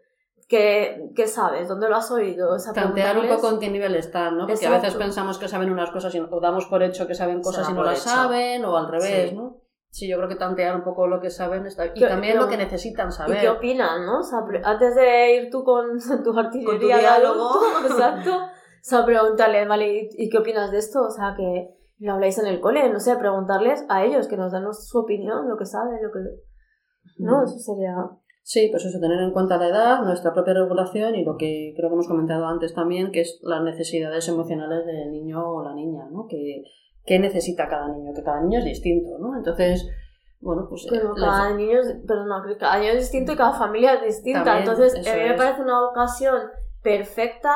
¿Qué, 0.50 1.28
sabes? 1.28 1.68
¿Dónde 1.68 1.88
lo 1.88 1.96
has 1.96 2.10
oído? 2.10 2.50
O 2.52 2.74
Tantear 2.74 3.20
un 3.20 3.28
poco 3.28 3.52
en 3.52 3.60
qué 3.60 3.70
nivel 3.70 3.96
están, 3.96 4.36
¿no? 4.36 4.48
Porque 4.48 4.66
a 4.66 4.72
veces 4.72 4.96
pensamos 4.96 5.38
que 5.38 5.48
saben 5.48 5.72
unas 5.72 5.92
cosas 5.92 6.14
y, 6.16 6.20
o 6.20 6.40
damos 6.42 6.66
por 6.66 6.82
hecho 6.82 7.06
que 7.06 7.14
saben 7.14 7.42
cosas 7.42 7.70
y 7.70 7.74
no 7.74 7.84
las 7.84 8.00
saben, 8.00 8.66
o 8.66 8.76
al 8.76 8.88
revés, 8.88 9.34
¿no? 9.34 9.62
Sí, 9.92 10.08
yo 10.08 10.18
creo 10.18 10.30
que 10.30 10.36
tantear 10.36 10.76
un 10.76 10.84
poco 10.84 11.08
lo 11.08 11.20
que 11.20 11.30
saben 11.30 11.66
está... 11.66 11.88
y 11.88 12.00
también 12.00 12.38
lo 12.38 12.48
que 12.48 12.58
necesitan 12.58 13.12
saber. 13.12 13.38
¿Y 13.38 13.42
qué 13.42 13.50
opinan, 13.50 14.06
no? 14.06 14.20
O 14.20 14.24
sea, 14.24 14.40
antes 14.64 14.96
de 14.96 15.36
ir 15.36 15.50
tú 15.52 15.64
con 15.64 16.00
tu 16.24 16.38
artillería 16.38 16.96
de 16.96 17.02
diálogo, 17.02 17.62
exacto, 17.86 18.36
o 18.36 18.50
sea, 18.82 19.06
preguntarle, 19.06 19.68
vale, 19.68 20.10
¿y 20.12 20.30
qué 20.30 20.38
opinas 20.38 20.72
de 20.72 20.80
esto? 20.80 21.02
O 21.02 21.12
sea, 21.12 21.36
que 21.36 21.76
lo 22.00 22.14
habláis 22.14 22.40
en 22.40 22.48
el 22.48 22.60
cole, 22.60 22.90
no 22.92 23.00
sé, 23.00 23.16
preguntarles 23.18 23.86
a 23.90 24.04
ellos, 24.04 24.28
que 24.28 24.38
nos 24.38 24.52
dan 24.52 24.72
su 24.74 24.98
opinión, 24.98 25.48
lo 25.48 25.58
que 25.58 25.66
saben, 25.66 25.98
lo 26.02 26.12
que... 26.12 26.20
¿No? 27.18 27.44
Eso 27.44 27.58
sería... 27.60 27.94
Sí, 28.50 28.68
pues 28.72 28.84
eso, 28.84 29.00
tener 29.00 29.20
en 29.20 29.30
cuenta 29.30 29.58
la 29.58 29.68
edad, 29.68 30.02
nuestra 30.02 30.34
propia 30.34 30.56
regulación 30.56 31.14
y 31.14 31.24
lo 31.24 31.38
que 31.38 31.72
creo 31.78 31.88
que 31.88 31.94
hemos 31.94 32.08
comentado 32.08 32.48
antes 32.48 32.74
también, 32.74 33.12
que 33.12 33.22
es 33.22 33.38
las 33.44 33.62
necesidades 33.62 34.28
emocionales 34.28 34.88
del 34.88 35.12
niño 35.12 35.48
o 35.48 35.64
la 35.64 35.76
niña, 35.76 36.08
¿no? 36.10 36.26
Que, 36.28 36.64
¿Qué 37.06 37.20
necesita 37.20 37.68
cada 37.68 37.90
niño? 37.90 38.12
Que 38.12 38.24
cada 38.24 38.42
niño 38.42 38.58
es 38.58 38.66
distinto, 38.66 39.20
¿no? 39.20 39.38
Entonces, 39.38 39.88
bueno, 40.40 40.66
pues... 40.68 40.88
Pero 40.90 41.14
cada 41.14 41.54
niño 41.54 41.80
es, 41.80 41.96
cada 42.58 42.80
niño 42.80 42.94
es 42.94 43.02
distinto 43.02 43.34
y 43.34 43.36
cada 43.36 43.54
familia 43.54 43.94
es 43.94 44.06
distinta. 44.06 44.58
Entonces, 44.58 44.96
a 44.96 45.16
mí 45.16 45.30
me 45.30 45.36
parece 45.36 45.62
una 45.62 45.88
ocasión 45.88 46.36
perfecta 46.82 47.54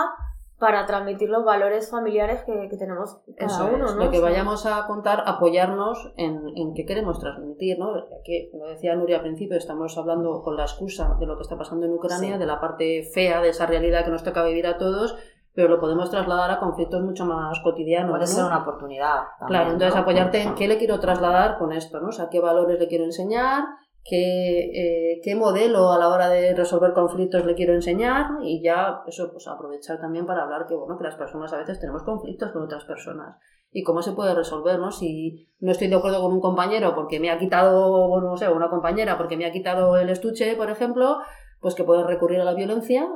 para 0.60 0.86
transmitir 0.86 1.30
los 1.30 1.44
valores 1.44 1.90
familiares 1.90 2.44
que, 2.44 2.70
que 2.70 2.78
tenemos 2.78 3.20
cada 3.36 3.66
uno, 3.66 3.94
¿no? 3.94 4.06
Lo 4.06 4.12
que 4.12 4.20
vayamos 4.20 4.66
a 4.66 4.86
contar, 4.88 5.24
apoyarnos 5.26 6.14
en, 6.16 6.42
en 6.56 6.74
qué 6.74 6.86
queremos 6.86 7.20
transmitir, 7.20 7.78
¿no? 7.80 7.94
Aquí, 8.20 8.50
como 8.52 8.68
decía 8.68 8.96
Nuria 8.96 9.18
al 9.18 9.24
principio, 9.24 9.58
estamos 9.58 9.98
hablando 9.98 10.42
con 10.42 10.56
la 10.56 10.64
excusa 10.64 11.18
de 11.20 11.26
lo 11.26 11.36
que 11.36 11.42
está 11.42 11.58
pasando 11.58 11.86
en 11.86 11.94
Ucrania, 11.94 12.38
de 12.38 12.46
la 12.46 12.62
parte 12.62 13.04
fea 13.14 13.42
de 13.42 13.50
esa 13.50 13.66
realidad 13.66 14.06
que 14.06 14.12
nos 14.12 14.24
toca 14.24 14.44
vivir 14.44 14.68
a 14.68 14.78
todos, 14.78 15.18
pero 15.54 15.70
lo 15.70 15.80
podemos 15.80 16.10
trasladar 16.10 16.50
a 16.52 16.60
conflictos 16.60 17.02
mucho 17.02 17.26
más 17.26 17.60
cotidianos. 17.60 18.12
Puede 18.12 18.28
ser 18.28 18.46
una 18.46 18.60
oportunidad. 18.60 19.24
claro, 19.48 19.72
entonces 19.72 20.00
apoyarte 20.00 20.42
en 20.42 20.56
qué 20.56 20.68
le 20.68 20.78
quiero 20.78 21.00
trasladar 21.00 21.58
con 21.58 21.74
esto, 21.74 22.00
¿no? 22.00 22.10
O 22.10 22.12
sea, 22.12 22.30
qué 22.30 22.40
valores 22.40 22.80
le 22.80 22.88
quiero 22.88 23.04
enseñar, 23.04 23.66
qué, 24.04 25.14
eh, 25.16 25.22
qué 25.24 25.36
modelo 25.36 25.92
a 25.92 25.98
la 25.98 26.10
hora 26.10 26.30
de 26.30 26.54
resolver 26.54 26.94
conflictos 26.94 27.46
le 27.46 27.56
quiero 27.56 27.74
enseñar 27.74 28.28
y 28.42 28.62
ya 28.62 29.02
eso 29.08 29.32
pues 29.32 29.48
aprovechar 29.48 30.00
también 30.00 30.26
para 30.26 30.44
hablar 30.44 30.68
que 30.68 30.76
bueno 30.76 30.98
que 30.98 31.06
las 31.06 31.16
personas 31.16 31.54
a 31.54 31.58
veces 31.58 31.80
tenemos 31.80 32.04
conflictos 32.04 32.52
con 32.52 32.64
otras 32.64 32.86
personas 32.86 33.38
y 33.74 33.84
cómo 33.84 34.02
se 34.04 34.12
puede 34.12 34.36
resolver, 34.36 34.80
¿no? 34.80 34.92
Si 34.92 35.50
no 35.60 35.72
estoy 35.72 35.88
de 35.88 35.96
acuerdo 35.96 36.22
con 36.22 36.32
un 36.32 36.42
compañero 36.42 36.94
porque 36.94 37.20
me 37.20 37.32
ha 37.32 37.40
quitado, 37.40 38.08
bueno, 38.08 38.30
no 38.30 38.38
sé, 38.38 38.48
una 38.48 38.70
compañera 38.70 39.18
porque 39.18 39.36
me 39.36 39.46
ha 39.46 39.52
quitado 39.52 39.98
el 39.98 40.10
estuche, 40.10 40.56
por 40.56 40.70
ejemplo, 40.70 41.18
pues 41.60 41.74
que 41.74 41.84
puedo 41.84 42.06
recurrir 42.06 42.40
a 42.40 42.46
la 42.46 42.54
violencia 42.54 43.08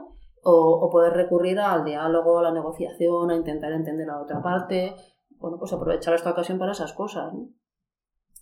o, 0.41 0.79
o 0.82 0.89
poder 0.89 1.13
recurrir 1.13 1.60
al 1.60 1.86
diálogo, 1.86 2.39
a 2.39 2.44
la 2.44 2.51
negociación, 2.51 3.29
a 3.29 3.36
intentar 3.36 3.72
entender 3.72 4.10
a 4.10 4.13
la 4.13 4.24
otra 4.24 4.41
parte. 4.41 4.96
Bueno, 5.38 5.58
pues 5.60 5.72
aprovechar 5.74 6.15
esta 6.15 6.32
ocasión 6.32 6.58
para 6.58 6.72
esas 6.72 6.94
cosas, 6.94 7.32
¿no? 7.34 7.50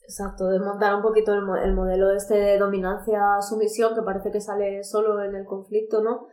Exacto, 0.07 0.47
desmontar 0.47 0.95
un 0.95 1.01
poquito 1.01 1.33
el, 1.33 1.41
el 1.63 1.73
modelo 1.73 2.11
este 2.11 2.35
de 2.35 2.59
dominancia-sumisión 2.59 3.95
que 3.95 4.03
parece 4.03 4.31
que 4.31 4.39
sale 4.39 4.83
solo 4.83 5.23
en 5.23 5.35
el 5.35 5.45
conflicto, 5.45 6.03
¿no? 6.03 6.27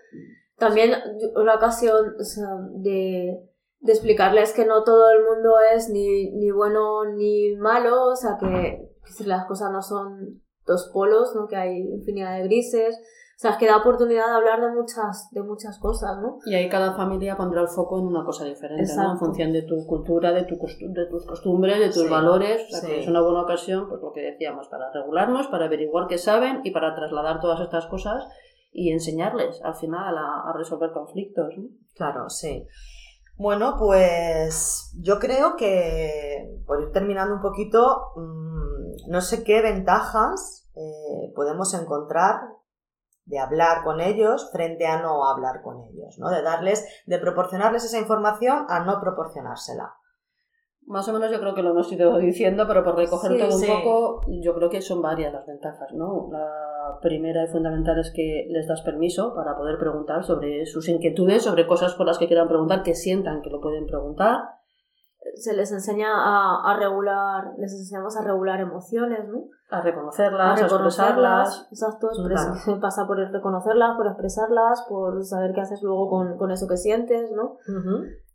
También 0.59 0.93
una 1.35 1.55
ocasión 1.55 2.15
o 2.21 2.25
sea, 2.25 2.49
de, 2.75 3.41
de 3.81 3.93
explicarles 3.93 4.53
que 4.53 4.67
no 4.67 4.85
todo 4.85 5.11
el 5.11 5.25
mundo 5.25 5.55
es 5.75 5.89
ni, 5.89 6.31
ni 6.33 6.51
bueno 6.51 7.05
ni 7.17 7.57
malo, 7.57 8.09
o 8.09 8.17
sea, 8.17 8.37
que, 8.39 8.91
que 9.17 9.25
las 9.25 9.47
cosas 9.47 9.73
no 9.73 9.81
son 9.81 10.43
dos 10.67 10.91
polos, 10.93 11.35
¿no? 11.35 11.47
Que 11.47 11.57
hay 11.57 11.79
infinidad 11.79 12.37
de 12.37 12.45
grises, 12.45 13.01
sea, 13.43 13.59
que 13.59 13.67
da 13.67 13.77
oportunidad 13.79 14.27
de 14.27 14.33
hablar 14.33 14.61
de 14.61 14.71
muchas, 14.71 15.29
de 15.33 15.43
muchas 15.43 15.79
cosas, 15.79 16.19
¿no? 16.23 16.39
Y 16.47 16.55
ahí 16.55 16.69
cada 16.69 16.95
familia 16.95 17.37
pondrá 17.37 17.61
el 17.61 17.69
foco 17.69 17.99
en 17.99 18.07
una 18.07 18.25
cosa 18.25 18.45
diferente, 18.45 18.91
¿no? 18.97 19.13
En 19.13 19.19
función 19.19 19.53
de 19.53 19.63
tu 19.63 19.85
cultura, 19.87 20.33
de, 20.33 20.45
tu 20.45 20.57
de 20.57 21.07
tus 21.07 21.27
costumbres, 21.27 21.79
de 21.79 21.87
tus 21.87 22.05
Sí, 22.05 22.09
valores. 22.09 22.63
O 22.69 22.71
sea, 22.71 22.81
sí. 22.81 22.87
que 22.87 23.01
es 23.01 23.09
una 23.09 23.21
buena 23.21 23.43
ocasión, 23.43 23.89
pues 23.89 24.01
lo 24.01 24.13
que 24.13 24.21
decíamos, 24.21 24.69
para 24.69 24.93
regularnos, 24.93 25.49
para 25.49 25.67
averiguar 25.67 26.07
qué 26.07 26.19
saben 26.19 26.61
y 26.65 26.71
para 26.71 26.95
trasladar 26.95 27.41
todas 27.41 27.61
estas 27.61 27.87
cosas 27.87 28.25
y 28.71 28.93
enseñarles 28.93 29.61
al 29.63 29.75
final 29.75 30.17
a, 30.17 30.49
a 30.49 30.53
resolver 30.57 30.93
conflictos. 30.93 31.49
¿no? 31.57 31.65
Claro, 31.95 32.31
sí. 32.31 32.67
Bueno, 33.37 33.75
pues 33.79 34.93
yo 35.01 35.19
creo 35.19 35.57
que, 35.57 36.61
por 36.67 36.81
ir 36.81 36.93
terminando 36.93 37.35
un 37.35 37.43
poquito, 37.43 38.13
mm, 38.15 39.11
no 39.11 39.21
sé 39.21 39.43
qué 39.43 39.63
ventajas 39.63 40.69
eh, 40.75 41.33
podemos 41.35 41.75
encontrar 41.75 42.41
de 43.25 43.39
hablar 43.39 43.85
con 43.85 44.01
ellos 44.01 44.51
frente 44.53 44.87
a 44.87 45.01
no 45.01 45.25
hablar 45.25 45.63
con 45.63 45.81
ellos, 45.81 46.19
¿no? 46.19 46.31
De 46.31 46.43
darles, 46.43 46.87
de 47.07 47.19
proporcionarles 47.19 47.85
esa 47.85 47.99
información 47.99 48.67
a 48.69 48.85
no 48.85 49.01
proporcionársela. 49.01 49.95
Más 50.85 51.09
o 51.09 51.13
menos 51.13 51.31
yo 51.31 51.39
creo 51.39 51.55
que 51.55 51.63
lo 51.63 51.71
hemos 51.71 51.91
ido 51.93 52.19
diciendo, 52.19 52.67
pero 52.67 52.83
por 52.83 52.97
recoger 52.97 53.33
Sí, 53.33 53.39
todo 53.39 53.57
un 53.57 53.67
poco, 53.67 54.21
yo 54.43 54.55
creo 54.55 54.69
que 54.69 54.83
son 54.83 55.01
varias 55.01 55.33
las 55.33 55.47
ventajas, 55.47 55.93
¿no? 55.95 56.29
La 56.33 56.99
primera 57.01 57.45
y 57.45 57.47
fundamental 57.47 57.99
es 58.01 58.13
que 58.15 58.47
les 58.51 58.67
das 58.67 58.83
permiso 58.83 59.33
para 59.35 59.57
poder 59.57 59.79
preguntar 59.79 60.25
sobre 60.25 60.67
sus 60.67 60.89
inquietudes, 60.89 61.45
sobre 61.45 61.69
cosas 61.69 61.95
por 61.95 62.07
las 62.07 62.19
que 62.19 62.27
quieran 62.27 62.49
preguntar, 62.49 62.83
que 62.83 62.95
sientan 62.95 63.43
que 63.43 63.51
lo 63.51 63.61
pueden 63.61 63.87
preguntar. 63.87 64.41
Se 65.35 65.55
les 65.55 65.73
enseña 65.73 66.09
a, 66.13 66.71
a 66.71 66.77
regular, 66.79 67.53
les 67.59 67.73
enseñamos 67.73 68.17
a 68.17 68.23
regular 68.25 68.61
emociones, 68.61 69.27
¿no? 69.29 69.45
a 69.71 69.81
reconocerlas, 69.81 70.61
a, 70.61 70.65
reconocerlas, 70.65 71.49
expresarlas. 71.49 71.69
exacto, 71.73 72.09
Claro. 72.65 72.81
pasa 72.81 73.07
por 73.07 73.17
reconocerlas, 73.17 73.97
por 73.97 74.07
expresarlas, 74.07 74.85
por 74.89 75.25
saber 75.25 75.53
qué 75.55 75.63
haces 75.63 75.83
luego 75.83 76.11
con, 76.11 76.37
con 76.37 76.51
eso 76.51 76.67
que 76.69 76.77
sientes, 76.77 77.31
¿no? 77.33 77.57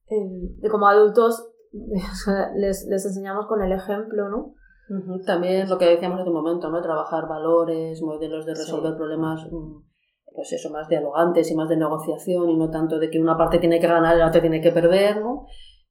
Eh, 0.10 0.56
de 0.62 0.70
como 0.70 0.88
adultos 0.88 1.52
les, 2.56 2.88
les 2.90 3.06
enseñamos 3.06 3.46
con 3.48 3.62
el 3.62 3.72
ejemplo, 3.72 4.30
¿no? 4.30 4.54
También 5.26 5.70
lo 5.70 5.78
que 5.78 5.86
decíamos 5.86 6.22
hace 6.22 6.30
un 6.30 6.36
momento, 6.36 6.70
¿no? 6.70 6.82
Trabajar 6.82 7.28
valores, 7.28 8.02
modelos 8.02 8.46
de 8.46 8.54
resolver 8.56 8.94
Sí. 8.94 8.98
problemas, 8.98 9.46
mm, 9.52 9.84
pues 10.34 10.54
eso, 10.54 10.70
más 10.72 10.88
dialogantes 10.88 11.52
y 11.52 11.56
más 11.56 11.68
de 11.68 11.76
negociación 11.78 12.50
y 12.50 12.58
no 12.58 12.70
tanto 12.70 12.98
de 12.98 13.10
que 13.10 13.20
una 13.20 13.38
parte 13.38 13.60
tiene 13.60 13.80
que 13.82 13.88
ganar 13.88 14.16
y 14.16 14.20
la 14.20 14.28
otra 14.28 14.40
tiene 14.42 14.62
que 14.62 14.72
perder, 14.72 15.22
¿no? 15.22 15.46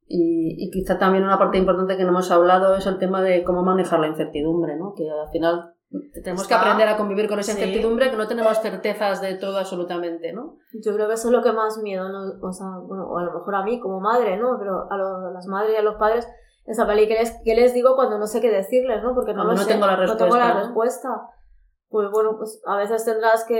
Y, 0.09 0.55
y 0.65 0.71
quizá 0.71 0.99
también 0.99 1.25
una 1.25 1.39
parte 1.39 1.59
importante 1.59 1.97
que 1.97 2.05
no 2.05 2.11
hemos 2.11 2.31
hablado 2.31 2.77
es 2.77 2.87
el 2.87 2.99
tema 2.99 3.23
de 3.23 3.43
cómo 3.43 3.63
manejar 3.65 3.99
la 4.01 4.07
incertidumbre, 4.07 4.77
¿no? 4.77 4.95
Que 4.95 5.11
al 5.11 5.29
final 5.31 5.75
tenemos 6.23 6.47
que 6.47 6.55
Está- 6.55 6.61
aprender 6.61 6.89
a 6.89 6.97
convivir 6.97 7.29
con 7.29 7.39
esa 7.41 7.53
sí. 7.53 7.59
incertidumbre, 7.61 8.11
que 8.11 8.17
no 8.17 8.29
tenemos 8.29 8.61
certezas 8.61 9.21
de 9.21 9.35
todo 9.35 9.59
absolutamente, 9.59 10.33
¿no? 10.33 10.57
Yo 10.85 10.95
creo 10.95 11.09
que 11.09 11.15
eso 11.15 11.29
es 11.29 11.33
lo 11.35 11.43
que 11.43 11.53
más 11.53 11.79
miedo, 11.79 12.09
¿no? 12.09 12.21
o, 12.41 12.53
sea, 12.53 12.67
bueno, 12.87 13.09
o 13.09 13.19
a 13.19 13.25
lo 13.25 13.33
mejor 13.33 13.55
a 13.57 13.63
mí 13.65 13.81
como 13.81 13.99
madre, 14.01 14.37
¿no? 14.37 14.57
Pero 14.59 14.87
a, 14.91 14.97
lo- 14.97 15.27
a 15.29 15.31
las 15.33 15.47
madres 15.49 15.75
y 15.75 15.77
a 15.77 15.83
los 15.83 15.97
padres, 15.97 16.29
esa 16.67 16.87
peli, 16.87 17.09
¿qué 17.09 17.15
les, 17.15 17.41
qué 17.45 17.55
les 17.57 17.75
digo 17.75 17.97
cuando 17.97 18.19
no 18.19 18.27
sé 18.29 18.41
qué 18.41 18.51
decirles, 18.51 19.03
¿no? 19.03 19.13
Porque 19.15 19.33
no 19.33 19.39
Cuando 19.45 19.55
lo 19.55 19.59
no 19.59 19.65
sé, 19.65 19.73
tengo 19.73 19.87
la 19.87 19.97
no 19.97 20.17
tengo 20.17 20.37
la 20.37 20.53
respuesta, 20.53 20.55
¿no? 20.55 20.61
respuesta. 20.61 21.09
Pues 21.89 22.11
bueno, 22.11 22.35
pues 22.37 22.61
a 22.67 22.77
veces 22.77 23.05
tendrás 23.05 23.45
que 23.45 23.55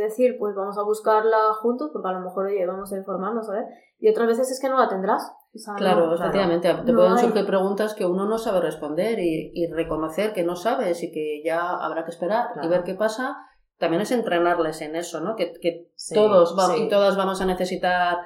decir, 0.00 0.36
pues 0.38 0.54
vamos 0.54 0.78
a 0.78 0.82
buscarla 0.84 1.52
juntos, 1.60 1.90
porque 1.92 2.08
a 2.08 2.12
lo 2.12 2.20
mejor, 2.20 2.46
oye, 2.46 2.64
vamos 2.66 2.92
a 2.92 2.96
informarnos, 2.96 3.46
¿sabes? 3.46 3.66
Y 3.98 4.08
otras 4.08 4.28
veces 4.28 4.50
es 4.50 4.60
que 4.60 4.68
no 4.68 4.78
la 4.78 4.88
tendrás. 4.88 5.32
O 5.54 5.58
sea, 5.58 5.74
Claro, 5.74 6.06
no- 6.06 6.14
efectivamente, 6.14 6.72
te 6.72 6.92
No 6.92 6.98
pueden 6.98 7.12
hay- 7.12 7.18
surgir 7.24 7.44
preguntas 7.46 7.94
que 7.94 8.06
uno 8.06 8.24
no 8.26 8.38
sabe 8.38 8.60
responder 8.60 9.18
y, 9.18 9.50
y 9.54 9.70
reconocer 9.70 10.32
que 10.32 10.44
no 10.44 10.56
sabes 10.56 11.02
y 11.02 11.12
que 11.12 11.42
ya 11.44 11.70
habrá 11.76 12.04
que 12.04 12.10
esperar 12.10 12.50
y 12.50 12.54
Claro. 12.54 12.68
ver 12.70 12.84
qué 12.84 12.94
pasa. 12.94 13.36
También 13.78 14.00
es 14.02 14.12
entrenarles 14.12 14.80
en 14.80 14.96
eso, 14.96 15.20
¿no? 15.20 15.34
Que, 15.36 15.52
que 15.60 15.90
Sí, 15.96 16.14
todos 16.14 16.56
vamos, 16.56 16.76
sí. 16.76 16.84
y 16.84 16.88
todas 16.88 17.16
vamos 17.16 17.40
a 17.40 17.46
necesitar 17.46 18.18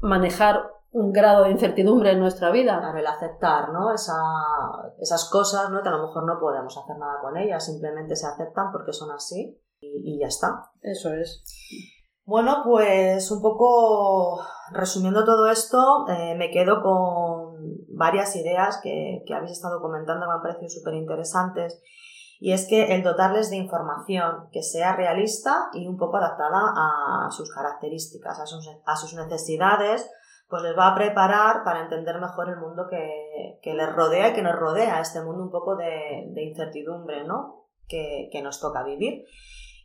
manejar 0.00 0.70
un 0.90 1.12
grado 1.12 1.44
de 1.44 1.50
incertidumbre 1.50 2.10
en 2.12 2.20
nuestra 2.20 2.50
vida. 2.50 2.78
Claro, 2.78 2.98
el 2.98 3.06
aceptar, 3.06 3.70
¿no? 3.72 3.92
Esa, 3.94 4.14
esas 4.98 5.28
cosas, 5.30 5.70
¿no? 5.70 5.82
Que 5.82 5.88
a 5.88 5.92
lo 5.92 6.02
mejor 6.06 6.24
no 6.26 6.38
podemos 6.40 6.76
hacer 6.76 6.96
nada 6.98 7.20
con 7.20 7.36
ellas, 7.36 7.64
simplemente 7.64 8.16
se 8.16 8.26
aceptan 8.26 8.72
porque 8.72 8.92
son 8.92 9.10
así 9.12 9.58
y, 9.80 10.14
y 10.14 10.18
ya 10.20 10.26
está. 10.26 10.70
Eso 10.82 11.12
es. 11.14 11.42
Bueno, 12.26 12.62
pues 12.64 13.30
un 13.30 13.40
poco 13.40 14.44
resumiendo 14.72 15.24
todo 15.24 15.46
esto, 15.46 16.06
eh, 16.08 16.34
me 16.34 16.50
quedo 16.50 16.82
con 16.82 17.86
varias 17.88 18.34
ideas 18.34 18.80
que, 18.82 19.22
que 19.24 19.32
habéis 19.32 19.52
estado 19.52 19.80
comentando 19.80 20.26
me 20.26 20.32
han 20.32 20.42
parecido 20.42 20.68
súper 20.68 20.94
interesantes. 20.94 21.80
Y 22.40 22.50
es 22.50 22.66
que 22.66 22.96
el 22.96 23.04
dotarles 23.04 23.48
de 23.50 23.56
información 23.56 24.48
que 24.50 24.64
sea 24.64 24.96
realista 24.96 25.68
y 25.72 25.86
un 25.86 25.96
poco 25.96 26.16
adaptada 26.16 26.74
a 26.76 27.30
sus 27.30 27.54
características, 27.54 28.40
a 28.40 28.46
sus, 28.46 28.68
a 28.84 28.96
sus 28.96 29.14
necesidades, 29.14 30.10
pues 30.48 30.64
les 30.64 30.76
va 30.76 30.88
a 30.88 30.94
preparar 30.96 31.62
para 31.62 31.82
entender 31.82 32.20
mejor 32.20 32.48
el 32.48 32.56
mundo 32.56 32.88
que, 32.90 33.60
que 33.62 33.72
les 33.72 33.90
rodea 33.94 34.30
y 34.30 34.32
que 34.34 34.42
nos 34.42 34.56
rodea, 34.56 35.00
este 35.00 35.22
mundo 35.22 35.44
un 35.44 35.50
poco 35.52 35.76
de, 35.76 36.26
de 36.32 36.42
incertidumbre, 36.42 37.24
¿no? 37.24 37.68
Que, 37.86 38.28
que 38.32 38.42
nos 38.42 38.60
toca 38.60 38.82
vivir. 38.82 39.24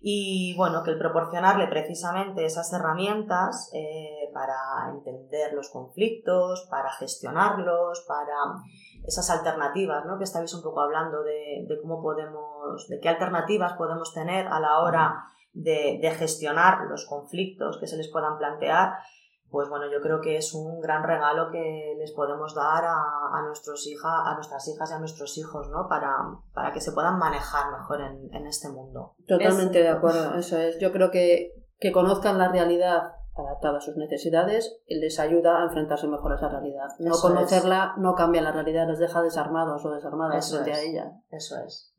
Y 0.03 0.55
bueno, 0.57 0.83
que 0.83 0.89
el 0.89 0.97
proporcionarle 0.97 1.67
precisamente 1.67 2.43
esas 2.43 2.73
herramientas 2.73 3.69
eh, 3.71 4.31
para 4.33 4.55
entender 4.89 5.53
los 5.53 5.69
conflictos, 5.69 6.67
para 6.71 6.91
gestionarlos, 6.93 8.03
para 8.07 8.33
esas 9.05 9.29
alternativas, 9.29 10.03
¿no? 10.05 10.17
Que 10.17 10.23
estáis 10.23 10.51
un 10.55 10.63
poco 10.63 10.81
hablando 10.81 11.21
de, 11.21 11.65
de 11.67 11.81
cómo 11.81 12.01
podemos, 12.01 12.87
de 12.87 12.99
qué 12.99 13.09
alternativas 13.09 13.73
podemos 13.73 14.11
tener 14.11 14.47
a 14.47 14.59
la 14.59 14.79
hora 14.79 15.23
de, 15.53 15.99
de 16.01 16.11
gestionar 16.11 16.87
los 16.89 17.05
conflictos 17.05 17.77
que 17.79 17.85
se 17.85 17.97
les 17.97 18.09
puedan 18.11 18.39
plantear, 18.39 18.93
pues 19.51 19.67
bueno, 19.69 19.91
yo 19.91 19.99
creo 20.01 20.21
que 20.21 20.37
es 20.37 20.53
un 20.53 20.79
gran 20.79 21.03
regalo 21.03 21.51
que 21.51 21.95
les 21.99 22.11
podemos 22.13 22.55
dar 22.55 22.85
a, 22.85 22.95
a, 23.33 23.41
nuestros 23.45 23.85
hija, 23.87 24.29
a 24.29 24.33
nuestras 24.35 24.67
hijas 24.69 24.89
y 24.89 24.93
a 24.93 24.99
nuestros 24.99 25.37
hijos, 25.37 25.69
¿no? 25.69 25.87
Para, 25.89 26.15
para 26.53 26.71
que 26.71 26.79
se 26.81 26.93
puedan 26.93 27.19
manejar 27.19 27.71
mejor 27.71 28.01
en, 28.01 28.33
en 28.33 28.47
este 28.47 28.69
mundo. 28.69 29.15
Totalmente 29.27 29.79
Es- 29.79 29.83
de 29.85 29.89
acuerdo, 29.89 30.35
eso 30.35 30.57
es. 30.57 30.79
Yo 30.79 30.91
creo 30.91 31.11
que 31.11 31.51
que 31.79 31.91
conozcan 31.91 32.37
la 32.37 32.47
realidad 32.49 33.11
adaptada 33.35 33.79
a 33.79 33.81
sus 33.81 33.97
necesidades 33.97 34.81
les 34.87 35.19
ayuda 35.19 35.59
a 35.61 35.63
enfrentarse 35.65 36.07
mejor 36.07 36.31
a 36.33 36.35
esa 36.35 36.47
realidad. 36.49 36.87
No 36.99 37.11
Eso 37.15 37.21
conocerla 37.27 37.95
no 37.97 38.13
cambia 38.13 38.41
la 38.43 38.51
realidad, 38.51 38.87
les 38.87 38.99
deja 38.99 39.21
desarmados 39.23 39.83
o 39.83 39.89
desarmadas 39.91 40.45
Eso 40.45 40.57
frente 40.61 40.71
es. 40.71 40.77
a 40.77 40.81
ella. 40.83 41.11
Eso 41.31 41.55
es. 41.65 41.91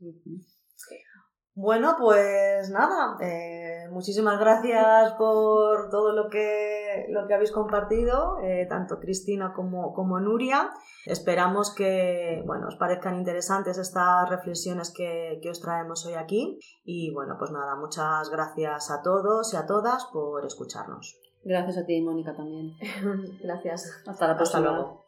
Bueno, 1.55 1.97
pues 1.99 2.71
nada, 2.71 3.19
eh, 3.21 3.87
muchísimas 3.91 4.41
gracias 4.41 5.13
por 5.15 5.91
todo 5.91 6.13
lo 6.13 6.31
que, 6.31 7.07
lo 7.11 7.27
que 7.27 7.35
habéis 7.35 7.53
compartido, 7.53 8.39
eh, 8.43 8.67
tanto 8.71 8.99
Cristina 8.99 9.53
como, 9.55 9.93
como 9.93 10.19
Nuria. 10.19 10.71
Esperamos 11.05 11.75
que 11.75 12.43
bueno, 12.47 12.69
os 12.69 12.77
parezcan 12.77 13.17
interesantes 13.19 13.77
estas 13.77 14.31
reflexiones 14.31 14.93
que, 14.97 15.41
que 15.43 15.51
os 15.51 15.61
traemos 15.61 16.07
hoy 16.07 16.15
aquí. 16.15 16.59
Y 16.85 17.13
bueno, 17.13 17.37
pues 17.39 17.51
nada, 17.51 17.77
muchas 17.77 18.31
gracias 18.31 18.91
a 18.91 19.03
todos 19.03 19.53
y 19.53 19.57
a 19.57 19.67
todas 19.67 20.07
por 20.07 20.47
escucharnos. 20.47 21.19
Gracias 21.45 21.77
a 21.79 21.85
ti, 21.85 22.01
Mónica, 22.01 22.35
también. 22.35 22.77
Gracias. 23.43 23.91
Hasta 24.07 24.27
la 24.27 24.33
Hasta 24.33 24.37
próxima. 24.37 24.61
luego. 24.61 25.02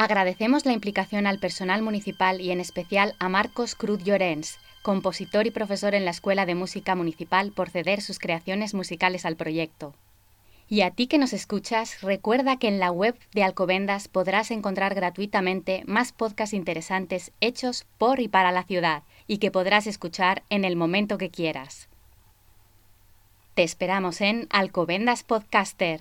Agradecemos 0.00 0.64
la 0.64 0.72
implicación 0.72 1.26
al 1.26 1.38
personal 1.38 1.82
municipal 1.82 2.40
y 2.40 2.52
en 2.52 2.58
especial 2.58 3.14
a 3.18 3.28
Marcos 3.28 3.74
Cruz 3.74 4.02
Llorens, 4.02 4.58
compositor 4.80 5.46
y 5.46 5.50
profesor 5.50 5.94
en 5.94 6.06
la 6.06 6.10
Escuela 6.10 6.46
de 6.46 6.54
Música 6.54 6.94
Municipal, 6.94 7.52
por 7.52 7.68
ceder 7.68 8.00
sus 8.00 8.18
creaciones 8.18 8.72
musicales 8.72 9.26
al 9.26 9.36
proyecto. 9.36 9.92
Y 10.70 10.80
a 10.80 10.90
ti 10.90 11.06
que 11.06 11.18
nos 11.18 11.34
escuchas, 11.34 12.00
recuerda 12.00 12.56
que 12.56 12.68
en 12.68 12.78
la 12.80 12.90
web 12.90 13.14
de 13.34 13.42
Alcobendas 13.42 14.08
podrás 14.08 14.50
encontrar 14.50 14.94
gratuitamente 14.94 15.82
más 15.84 16.12
podcasts 16.12 16.54
interesantes 16.54 17.32
hechos 17.42 17.84
por 17.98 18.20
y 18.20 18.28
para 18.28 18.52
la 18.52 18.62
ciudad 18.62 19.02
y 19.26 19.36
que 19.36 19.50
podrás 19.50 19.86
escuchar 19.86 20.44
en 20.48 20.64
el 20.64 20.76
momento 20.76 21.18
que 21.18 21.28
quieras. 21.28 21.90
Te 23.52 23.64
esperamos 23.64 24.22
en 24.22 24.46
Alcobendas 24.48 25.24
Podcaster. 25.24 26.00